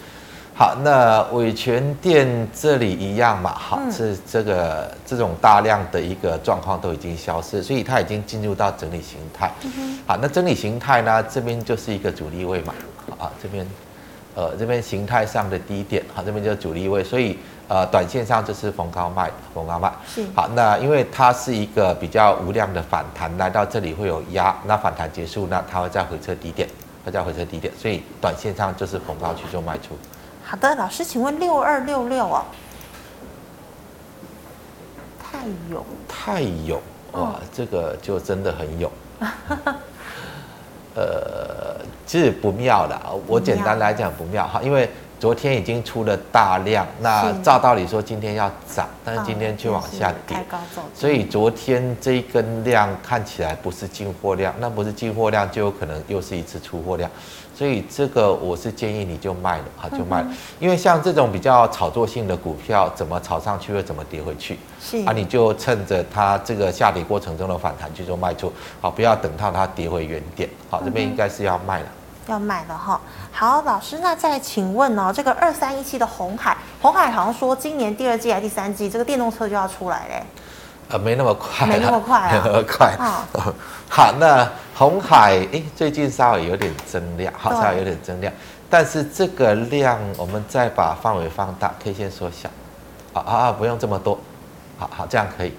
[0.58, 9.52] 好，那伟权店这里一样嘛，好，是这个这种大量的一个状况都已经消失，所以它已经进入到整理形态。
[10.04, 12.74] 好，那整理形态呢，这边就是一个主力位嘛，
[13.20, 13.64] 啊，这边，
[14.34, 19.92] 呃，这边形态上的低点，好，这边就是主力位，所以呃，短线上就是逢高卖，逢高卖。
[20.12, 20.26] 是。
[20.34, 26.68] 好，那因为它是一个比较无量的反弹，来到这里会有压，那反弹结束，那它会再回撤低点，
[27.04, 29.96] 会再回撤低点，所以短线上就是逢高去做卖出。
[30.50, 32.42] 好的，老师，请问六二六六哦，
[35.22, 36.76] 太有，太有，
[37.12, 38.90] 哇，嗯、这个就真的很勇。
[40.96, 44.88] 呃，其实不妙的，我简单来讲不妙哈，因为。
[45.20, 50.36] 昨天已经出了大量，那照道理说今天要涨，但是今天却往下跌，
[50.94, 57.10] 所以昨天这一根量看起来不是进货量，那不是进货量就有可能又是一次出货量，
[57.58, 60.28] 所以这个我是建议你就卖了啊，就卖了，
[60.60, 64.98] 因为像这种比较炒作性的股票，怎么炒上去又怎么跌回去，是。
[65.04, 71.86] 啊，你就趁着它这个下跌过程中的反弹去做卖出，好，不要等到它跌回原点，好，这边应该是要卖了。
[72.28, 73.00] 要买了哈，
[73.32, 80.22] 好，老师，那再请问哦，这个二三一七的红海，红海好像说今年第二季还是第三季，这个电动车就要出来嘞？
[80.90, 82.96] 呃，没那么快，没那么快啊，没那么快。
[82.98, 83.54] 哦、
[83.90, 88.32] 好，那红海，哎，最近稍微有点增量，好，稍微有点增量，
[88.70, 92.48] 但是这个量，我们再把范围放大，K 线缩小，
[93.12, 94.18] 啊啊，不用这么多，
[94.78, 95.52] 好好，这样可以。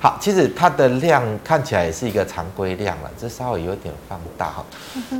[0.00, 4.46] 好，其实它的量看起来也是一个常规量了，这稍微有点放大。
[4.46, 4.64] 哈。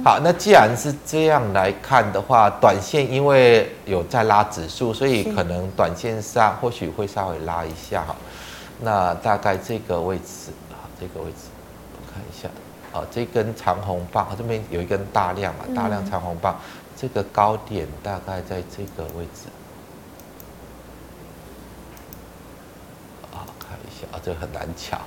[0.03, 8.17] 好，那既然是这样来看的话，短线因为有在拉指数，所以可能短线上或许会稍微拉一下哈。
[8.83, 11.37] 那大概这个位置啊，这个位置
[11.95, 12.49] 我看一下
[12.93, 16.59] 啊，这根长红棒这边有一根大量嘛，大量长红棒，
[16.97, 19.47] 这个高点大概在这个位置。
[23.33, 25.01] 啊，看一下，啊这个很难抢。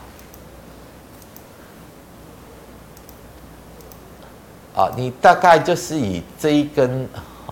[4.75, 7.07] 啊，你大概就是以这一根，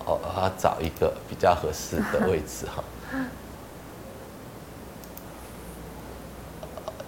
[0.06, 2.82] 哦，啊，找一个比较合适的位置哈。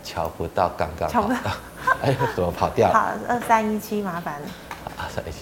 [0.06, 1.28] 瞧不到，刚刚好。
[2.00, 2.94] 哎，怎么跑掉了？
[2.94, 4.40] 好，二三一七，麻烦。
[4.96, 5.38] 二三一七。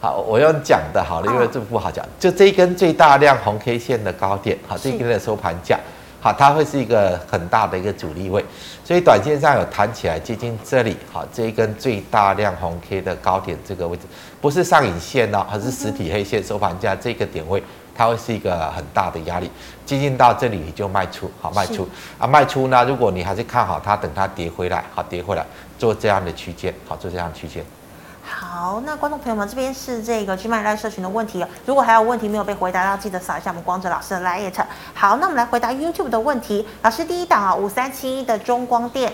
[0.00, 2.06] 好，我用讲的好了，因为这不好讲。
[2.20, 5.78] 就这一根最大量红 K 线的高点，好，这一根的收盘价。
[6.20, 8.42] 好，它会是一个很大的一个阻力位，
[8.82, 14.04] 所以短线上有弹起来接近这里，好，这一根最大量红 K 的高点这个位置，
[14.40, 17.62] 不是上影线哦，而是实体黑线收盘价这个点位，
[17.94, 19.50] 它会是一个很大的压力，
[19.86, 25.46] 接近到这里你就卖出，好，卖出啊，卖出呢，如果你还是看好它，等它跌回来，好，跌回来
[25.78, 27.64] 做这样的区间，好，做这样的区间。
[28.26, 31.44] 好，那观众朋友们，这边是这个 GMoney Live 社群的问题。
[31.66, 34.50] 如果还有问题没有被回答，要记得扫一下我们光哲老师的 LINE。
[34.94, 36.66] 好，那我们来回答 YouTube 的问题。
[36.80, 39.12] 老师，第一档啊，五三七一的中光电。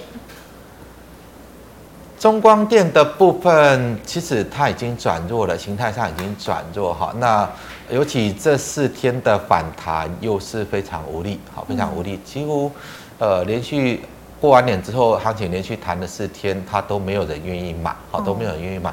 [2.21, 7.15] 中光电的部分，其实它已经转弱了，形态上已经转弱哈。
[7.19, 7.49] 那
[7.91, 12.71] 尤其这四天的反弹又是非常无力，好，非常无力，几乎
[13.19, 14.03] 呃连续。
[14.39, 18.93] 过完年之后，行情连续弹了四天，它都没有人愿意买，好，都没有人愿意买，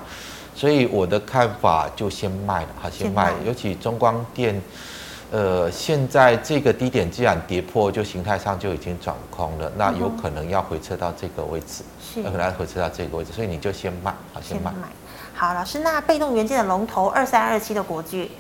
[0.56, 3.34] 所以我的看法就先卖了，好，先卖。
[3.46, 4.62] 尤其中光电，
[5.32, 14.72] 呃，现在这个低点既然跌破，就形态上就已经转空了，那有可能要回撤到这个位置，是，有可能要回撤到这个位置，所以你就先卖，好，先卖。
[15.34, 18.32] 好，老师，那被动元件的龙头二三二七的国巨，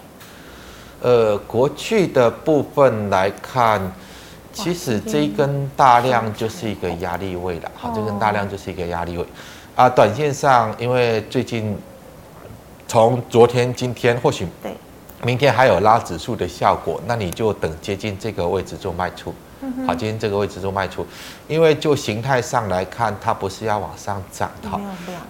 [1.01, 3.81] 呃，国巨的部分来看。
[4.53, 9.23] 其实这一根大量就是一个压力位了，好，这根大量就是一个压力位，
[9.75, 11.77] 啊，短线上因为最近
[12.87, 14.75] 从昨天、今天或许对，
[15.23, 19.33] 明天还有拉指数的效果，那你就等接近这个位置做卖出，
[19.85, 21.05] 好，今天这个位置做卖出，
[21.47, 24.79] 因为就形态上来看，它不是要往上涨的，好，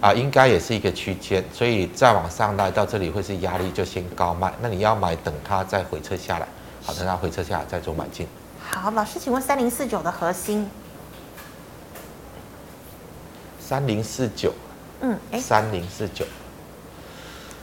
[0.00, 6.46] 啊，应该也是一个区间，所以再往上来到这里会是压力，就先高卖，那你要买等它再回撤下来，
[6.84, 8.26] 好，等它回撤下来再做买进。
[8.60, 10.68] 好，老师，请问三零四九的核心？
[13.58, 14.52] 三零四九，
[15.00, 16.24] 嗯，哎，三零四九，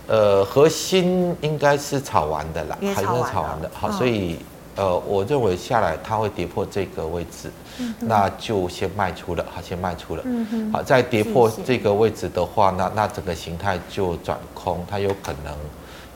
[0.08, 3.70] 呃，核心应该是炒完的啦，还是炒完的。
[3.74, 4.38] 好，所以
[4.76, 7.52] 呃，我认为下来它会跌破这个位置，
[8.00, 10.22] 那就先卖出了，好，先卖出了。
[10.26, 10.72] 嗯哼。
[10.72, 15.56] 好，再跌破这个位置的话，那那整个形态就转空，它有可能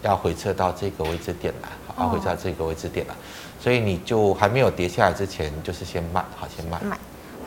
[0.01, 3.15] 要回撤到这个位置点来，好，要回撤到这个位置点来。
[3.59, 6.79] 所以你就还没有跌下来之前，就是先卖，好，先卖。
[6.81, 6.97] 卖。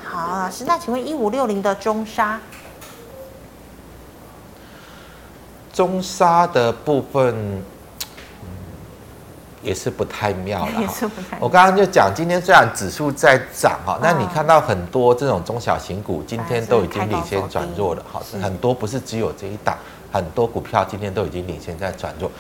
[0.05, 2.41] 好，老师，那请问一五六零的中砂，
[5.73, 7.35] 中沙的部分，
[8.43, 8.49] 嗯，
[9.63, 10.81] 也是不太妙了。
[10.83, 11.39] 也是不太。
[11.41, 19.77] 我刚刚就讲，今天虽然指数在涨哈，那你看到很多这种中小型股今天都已经领先转弱了，哈，很多不是只有这一档。
[20.13, 22.31] 很多股票今天都已经领先在转弱。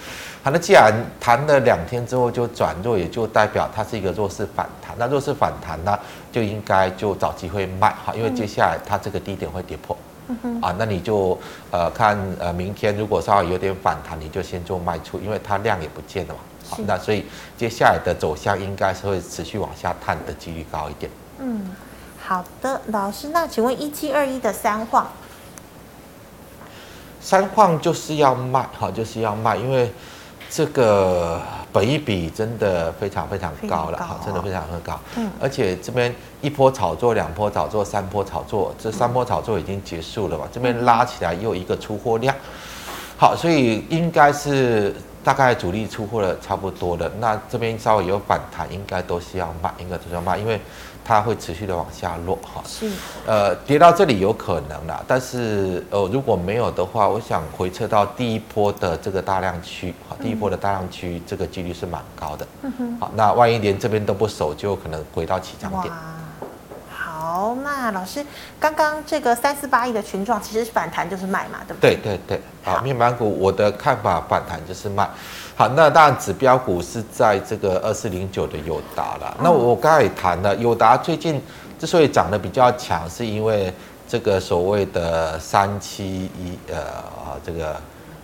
[0.42, 4.94] 好，那既然谈了两天之后就转弱，也就代表它是一个弱势反弹。
[4.98, 5.98] 那弱势反弹呢，
[6.30, 9.96] 就应该就找机会卖哈，因为接下来它这个低点会跌破。
[9.98, 10.11] 嗯
[10.42, 10.60] 哼。
[10.60, 11.38] 啊，那你就
[11.70, 16.40] 呃看呃明天如果稍微有点反弹，你就先做卖出，因为它量也不见了嘛。
[16.68, 17.26] 好，那所以
[17.56, 21.10] 接下来的走向应该是会持续往下探的几率高一点。
[21.38, 21.70] 嗯，
[22.22, 25.06] 好的，老师，那请问一七二一的三晃，
[27.20, 29.92] 三晃就是要卖，哈，就是要卖，因为
[30.48, 31.40] 这个
[31.72, 34.98] 本一比真的非常非常高了，哈、哦，真的非常很高。
[35.16, 40.46] 嗯，而且这边一波炒作，两波炒作，三波炒作，这三波炒作已经结束了嘛？
[40.52, 42.34] 这边拉起来又一个出货量，
[43.16, 44.94] 好，所以应该是。
[45.24, 50.60] 大概主力出货的差不多了，那这边稍微有反弹，应该都是要卖，应该都是要卖，因为
[51.04, 52.60] 它会持续的往下落哈。
[52.66, 52.90] 是。
[53.24, 62.44] 呃，跌到这里有可能啦，但是呃如果没有的话，我想回撤到第一波的这个大量区，好，第一波的大量区这个几率是蛮高的。
[62.62, 62.98] 嗯哼。
[62.98, 65.94] 好，那万一连这边都不守，就可能回到起涨点。
[67.32, 68.22] 好，那老师，
[68.60, 71.96] 刚刚这个三四八亿的群状，其实反弹就是卖嘛，对不对？
[71.96, 75.08] 对对对，好，面板股我的看法，反弹就是卖。
[75.56, 79.34] 好，那当然指标股是在这个二四零九的友达了。
[79.42, 81.40] 那我刚才也谈了，友达最近
[81.78, 83.72] 之所以涨得比较强，是因为
[84.06, 87.74] 这个所谓的三七一，呃啊这个。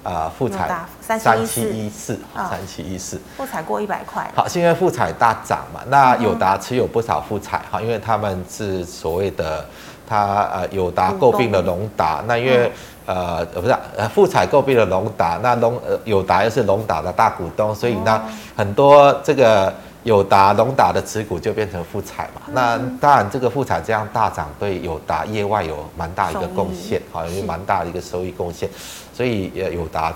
[0.08, 0.68] 啊，富彩
[1.00, 4.26] 三七一四，三七一四，富彩过一百块。
[4.34, 9.64] 好，现在富彩大涨嘛，那友达持有不少富彩哈，因为他们是所谓的，
[10.08, 12.72] 他呃友达诟病了隆达，那因为
[13.04, 18.22] 呃呃不是呃富彩购并了隆达，那隆呃友达又是隆达的大股东，所以呢
[18.56, 19.70] 很多这个。
[20.04, 22.40] 友达、隆达的持股就变成富彩嘛？
[22.52, 28.70] 那当然，这个富彩这样大涨，对友达业外有蛮大一个贡献，好，有蛮大的一个收益贡献。
[29.18, 30.14] 所以也，友达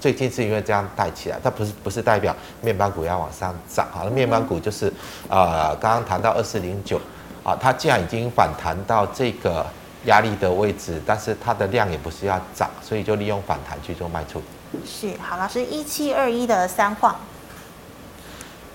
[0.00, 2.32] 最近是因为这样带起来，它不是不是代表
[2.62, 4.02] 面板股要往上涨啊？
[4.04, 4.86] 那面板股就是
[5.28, 7.00] 呃，刚刚谈到二四零九
[7.42, 9.66] 啊，它既然已经反弹到这个
[10.04, 14.40] 压力的位置，但是它的量也不是要涨，所以就利用反弹去做卖出。
[14.86, 17.16] 是，好，老师一七二一的三晃。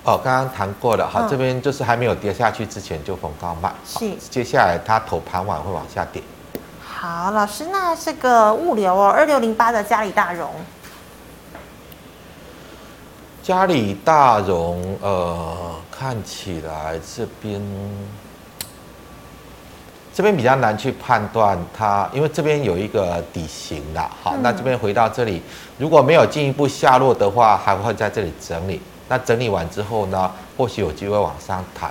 [0.04, 6.22] 哦，刚刚谈过了，好，这边就是还没有跌下去之前就逢高卖，是，接下来它头盘完会往下跌。
[7.02, 10.52] 好，老师，那这个物流哦，二六零八的嘉里大荣，
[13.42, 17.60] 嘉里大荣，呃，看起来这边
[20.14, 25.42] 这边比较难去判断它，因为这边有一个底型的，好，那这边回到这里，
[25.80, 28.80] 如果没有进一步下落的话，还会在这里整理。
[29.08, 31.90] 那整理完之后呢，或许有机会往上弹，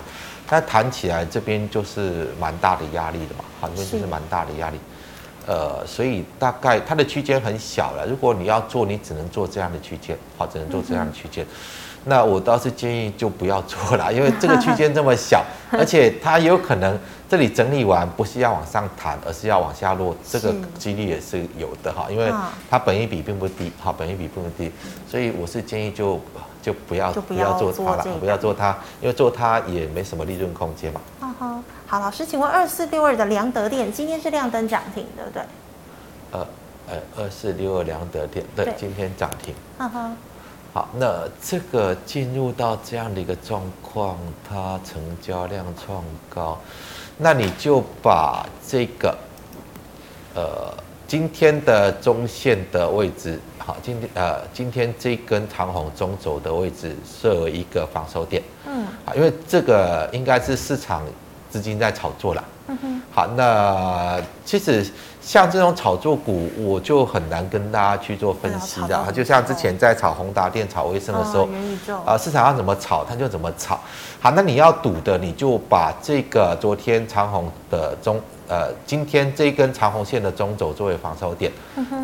[0.48, 4.06] 但弹起来这边就是蛮大的压力的嘛，好，这边就是。
[4.06, 4.78] 蛮大的压力，
[5.47, 8.07] 呃，所以大概它的区间很小了。
[8.07, 11.45] 如果你要做，你只能做这样的区间，好，只能做这样的区间。
[12.05, 22.32] 那我倒是建议就不要做了，因为这个区间这么小， 而且它有可能这里整理完不是要往上弹，而是要往下落，这个几率也是有的哈，因为
[22.70, 24.70] 它本益比并不低，好，本益比并不低，
[25.07, 26.20] 所以我是建议就。
[26.62, 31.00] 就不要就不要做它了，不要做它，因为做它也没什么利润空间嘛。
[31.22, 35.42] 嗯哼，好，老师，请问二四六二的良德店今天是亮灯涨停，对不对？
[36.32, 36.46] 呃，
[36.88, 39.54] 呃，二四六二良德店，对，今天涨停。
[39.78, 40.16] 嗯哼，
[40.72, 44.16] 好，那这个进入到这样的一个状况，
[44.48, 46.58] 它成交量创高，
[47.16, 49.18] 那你就把这个，
[50.34, 50.72] 呃，
[51.11, 53.36] 今天的中线的位置。
[53.58, 58.40] 好，今天呃，今天这根长红中轴的位置设为一个防守点。
[58.64, 61.02] 嗯，好，因为这个应该是市场
[61.50, 62.44] 资金在炒作了。
[62.68, 63.02] 嗯哼。
[63.11, 64.88] 好，那其实
[65.20, 69.11] 像这种炒作股，我就很难跟大家去做分析的。
[69.11, 71.48] 就像之前在炒宏达电、炒威盛的时候，
[72.06, 73.80] 啊，市场上怎么炒，它就怎么炒。
[74.20, 78.20] 好，那你要赌的，你就把这个昨天长红的中。
[78.51, 81.53] 呃，今天这一根长红线的中轴作为防守点，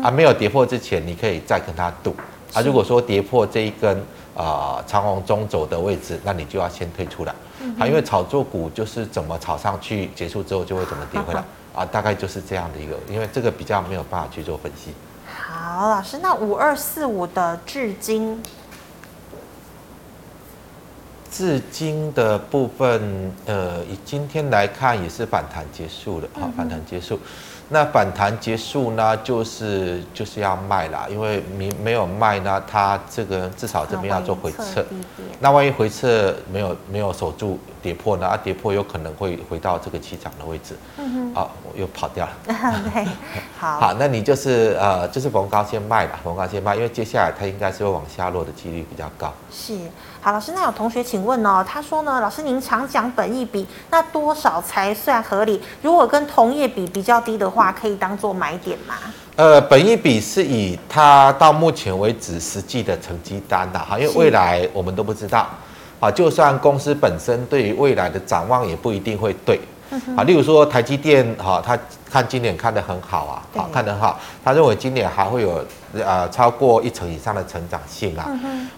[0.01, 2.15] 啊，没有跌破之前，你可以再跟它赌。
[2.53, 3.97] 啊，如果说跌破这一根
[4.33, 7.35] 啊、呃、长红中轴的位置，那你就要先退出来。
[7.77, 11.43] 啊，因为炒作股就是怎么炒上去，结束之后就会怎么跌回来。
[11.75, 14.93] 啊，大概就是这样的一个，因为这个比较没有办法去做分析。
[15.29, 18.41] 好，老师，那五二四五的智晶。
[21.31, 27.19] 至今的部分，呃，以今天来看也是反弹结束了，好，反弹结束。
[27.69, 34.85] 那反弹结束呢，就是就是要卖啦，因为没没有卖呢，它这个至少这边要做回撤。
[35.41, 40.75] 那万一回撤没有没有守住，跌破呢，啊，跌破有可能会回到这个起涨的位置。
[40.97, 41.33] 嗯哼。
[41.35, 42.31] 啊，我又跑掉了。
[42.93, 43.05] 对，
[43.59, 43.79] 好。
[43.79, 49.33] 好，那你就是呃，就是逢高先卖吧，逢高先卖，因为接下来它应该是会往下落的几率比较高。
[49.51, 49.77] 是。
[50.21, 55.61] 好，老师，那有同学请问哦，他说呢，老师您常讲本益比，那多少才算合理？
[55.81, 58.95] 如果跟同业比比较低的话，可以当做买点吗？
[59.37, 65.47] 呃，本一比是以它到目前为止实际的成绩单的哈，因为未来我们都不知道
[65.99, 69.59] 啊，就算公司本身对于未来的展望也不一定会对
[70.15, 70.23] 啊。
[70.23, 71.77] 例如说台积电哈，他
[72.09, 78.29] 看今年看得很好啊，好看得很好，他认为今年还会有呃超过一成以上的成长性啊。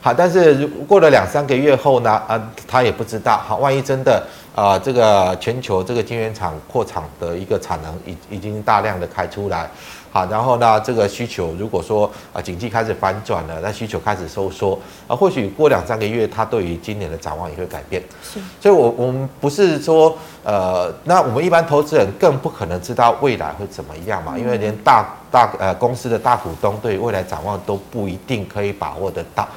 [0.01, 4.23] 好，但是过了两三个月后呢，啊，他也不知道，好，万一真的
[4.55, 9.69] 啊，这个全球这个晶圆厂扩厂的一个产能已已经大量的开出来。
[10.11, 18.01] 好，然后呢，这个需求如果说啊，经济开始反转了，那需求开始收缩啊，或许过两三个月，它对于今年的展望也会改变。
[18.23, 29.47] 是，所以我我们不是说呃，那我们一般投资人更不可能知道未来会怎么样嘛，因为连大大呃公司的大股东对于未来展望都不一定可以把握得到，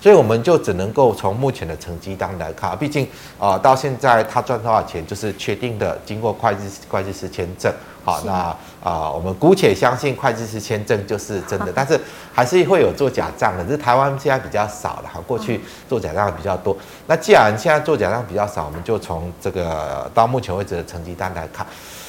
[0.00, 3.06] 所以我们就只能够从目前的成绩单来看，毕竟
[3.38, 7.72] 啊，到现在他赚多少钱就是确定的，经过会计会计师签证。
[8.02, 12.00] 好，那啊、呃，我们姑且相信会计师签证就是真的，但是
[12.32, 13.62] 还是会有做假账的。
[13.64, 16.74] 只是台湾现在比较少了，哈，过去做假账比较多。
[17.06, 21.66] 那既然现在做假账比较少，我们就从这个到目前为止的成绩单来看。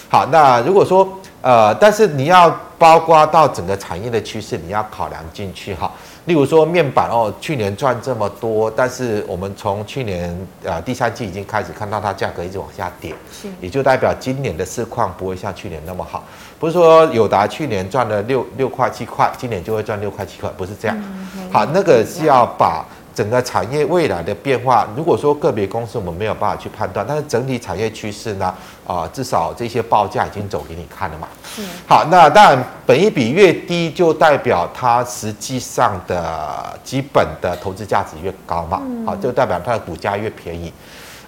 [0.08, 1.08] 好，那如果说
[1.42, 5.92] 呃，但是你要包括到整个产业的趋势，你要考量进去哈。
[6.26, 13.14] 例如说面板哦，去年赚这么多，但是我们从去年呃第三季已经开始看到它价格一直往下跌，
[13.60, 16.24] 也就代表今年的市况不会像去年那么好。
[16.60, 20.98] 不是说友达去年赚了六六块七块，今年就会赚六块七块，不是这样。
[21.00, 22.86] 嗯、好，那个是要把。
[23.14, 28.46] 整个产业未来的变化，如果说个别公司我们没有办法去判断，但是整体产业趋势呢，
[28.88, 31.28] 啊、呃，至少这些报价已经走给你看了嘛。
[31.60, 31.68] 嗯。
[31.86, 38.82] 好，那当然，本一比越低，就代表它实际上的基本的投资价值越高嘛。
[39.06, 40.72] 好，就代表它的股价越便宜。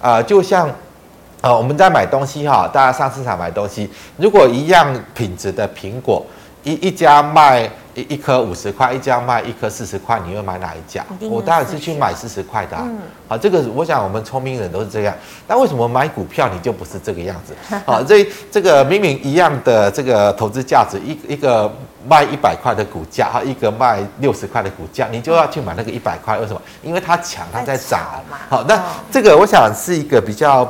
[0.02, 0.70] 啊、呃，就像，
[1.42, 6.26] 呃，我们在买东西哈，大家上市场买东西，如果一样品质的苹果，
[6.64, 7.70] 一一家卖。
[7.96, 11.06] 一一颗五十块，一家卖一颗四十块，你会买哪一家？
[11.22, 12.84] 我当然是去买四十块的、啊。
[12.86, 15.16] 嗯，好，这个我想我们聪明人都是这样。
[15.48, 17.54] 那为什么买股票你就不是这个样子？
[17.86, 21.72] 好，这这个明明一样的这个投资价值，一一个
[22.08, 26.38] 卖一百块的股价，哈，一个卖六十块的股价，你就要去买那个一百块？
[26.40, 26.62] 为什么？
[26.82, 28.38] 因为它强，它在涨嘛。
[28.50, 30.68] 好，那这个我想是一个比较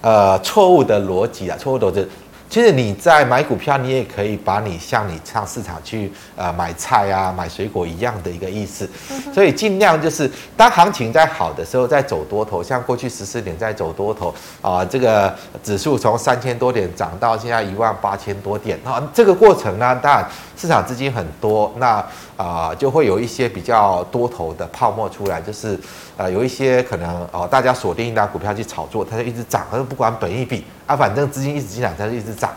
[0.00, 2.08] 呃错误的逻辑啊，错误的逻辑。
[2.52, 8.86] 其实你在买股票，你也可以把你像你上市场去呃买菜啊、买水果一样的一个意思。
[9.32, 15.34] 所以尽量就是当行情在好的时候，在走多头，像过去十四点在走多头啊，这个
[15.64, 22.04] 指数从三千多点涨到现在一万八千多点啊，这个过程呢，当然市场资金很多，那
[22.36, 25.80] 啊就会有一些比较多头的泡沫出来，就是
[26.18, 30.62] 呃有一些可能哦大家锁定一档股票去炒作，它就一直涨，它就不管本一比。
[30.84, 32.50] 啊，反正资金一直进来，它就一直涨。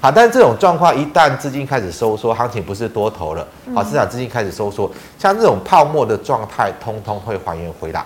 [0.00, 8.04] 好，但是这种状况一旦资金开始收缩，行情不是多头了，好，市场资金开始收缩，像这种泡沫的状态，通通会还原回来。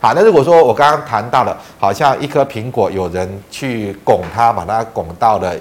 [0.00, 5.54] 好，那如果说我刚刚谈到了，好像一颗苹果，有人去拱它，把它拱到了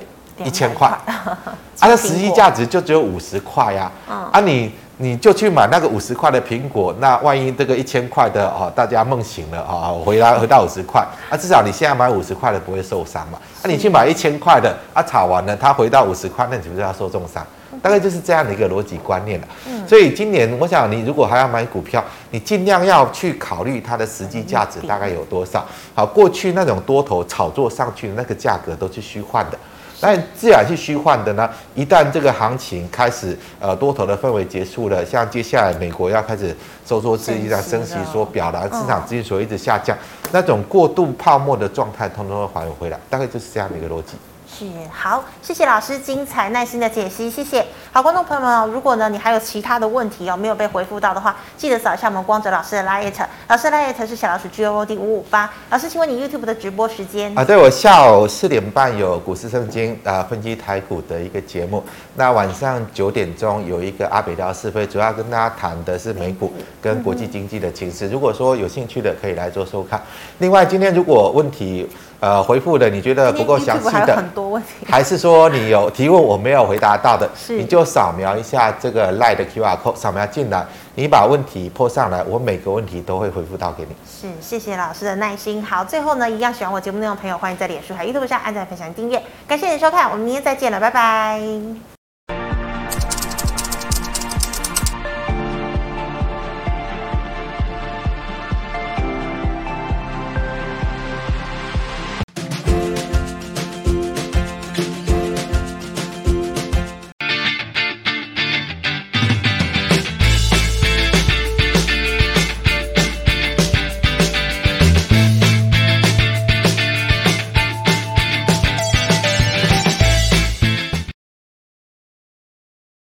[0.44, 1.38] 一千块，啊，
[1.80, 4.72] 它 实际价值就只有五十块呀，啊，你。
[5.02, 13.40] 你就去买那个五十块的苹果，那万一这个一千块的哦，大家梦醒了啊，回来回到五十块，啊，至少你现在买五十块的不会受伤嘛。
[13.64, 17.42] 那、啊、你去买一千块的，啊，炒完了它回到五十块，那你是不是要受重伤？
[17.82, 19.48] 大概就是这样的一个逻辑观念了。
[19.88, 25.66] 所以今年我想你如果还要买股票，你尽量要去考虑它的实际价值大概有多少。
[25.96, 29.58] 好，过去那种多头炒作上去的那个价格都是虚幻的。
[30.02, 31.50] 那自然是虚幻的呢。
[31.76, 39.98] 一旦这个行情开始，呃，多头的氛围结束了，像接下来美国要开始收缩资金，在升息，所表达市场资金所一直下降，
[40.32, 44.14] 那种过度泡沫的状态，通通会还原回来，大概就是这样的一个逻辑。
[44.52, 47.66] 是好，谢谢老师精彩耐心的解析，谢谢。
[47.92, 53.12] 好，观众朋友们，如果呢你还有其他的问题哦没有被回复到的话，记得扫一下我们光泽老师的 LINE，
[53.48, 55.52] 老师的 LINE 是小老鼠 G O O D 五五八。
[55.72, 57.44] 老师，请问你 YouTube 的直播时间啊？
[57.44, 61.84] 对，我下午四点半有股市圣经啊分析台股的一个节目，
[62.16, 68.08] 那晚上九点钟有一个阿北聊是非，主要跟大家谈的是美股跟国际经济的情势。
[68.10, 70.00] 如果说有兴趣的可以来做收看。
[70.38, 71.90] 另外，今天如果问题。
[72.20, 80.66] 呃回复的你觉得不够详细的，很多问题，还是说你有提问我没有回答到的，是你就扫描一下这个 LINE 的 QR code，扫描进来，
[80.96, 83.96] 你把问题 po 上来，我每个问题都会回复到给你。
[84.06, 85.64] 是，谢谢老师的耐心。
[85.64, 89.22] 好，最后呢，一样喜欢我节目内容的朋友，欢迎在脸书还有 YouTube 上按赞、分享、订阅。
[89.48, 91.99] 感谢你的收看，我们明天再见了，拜拜。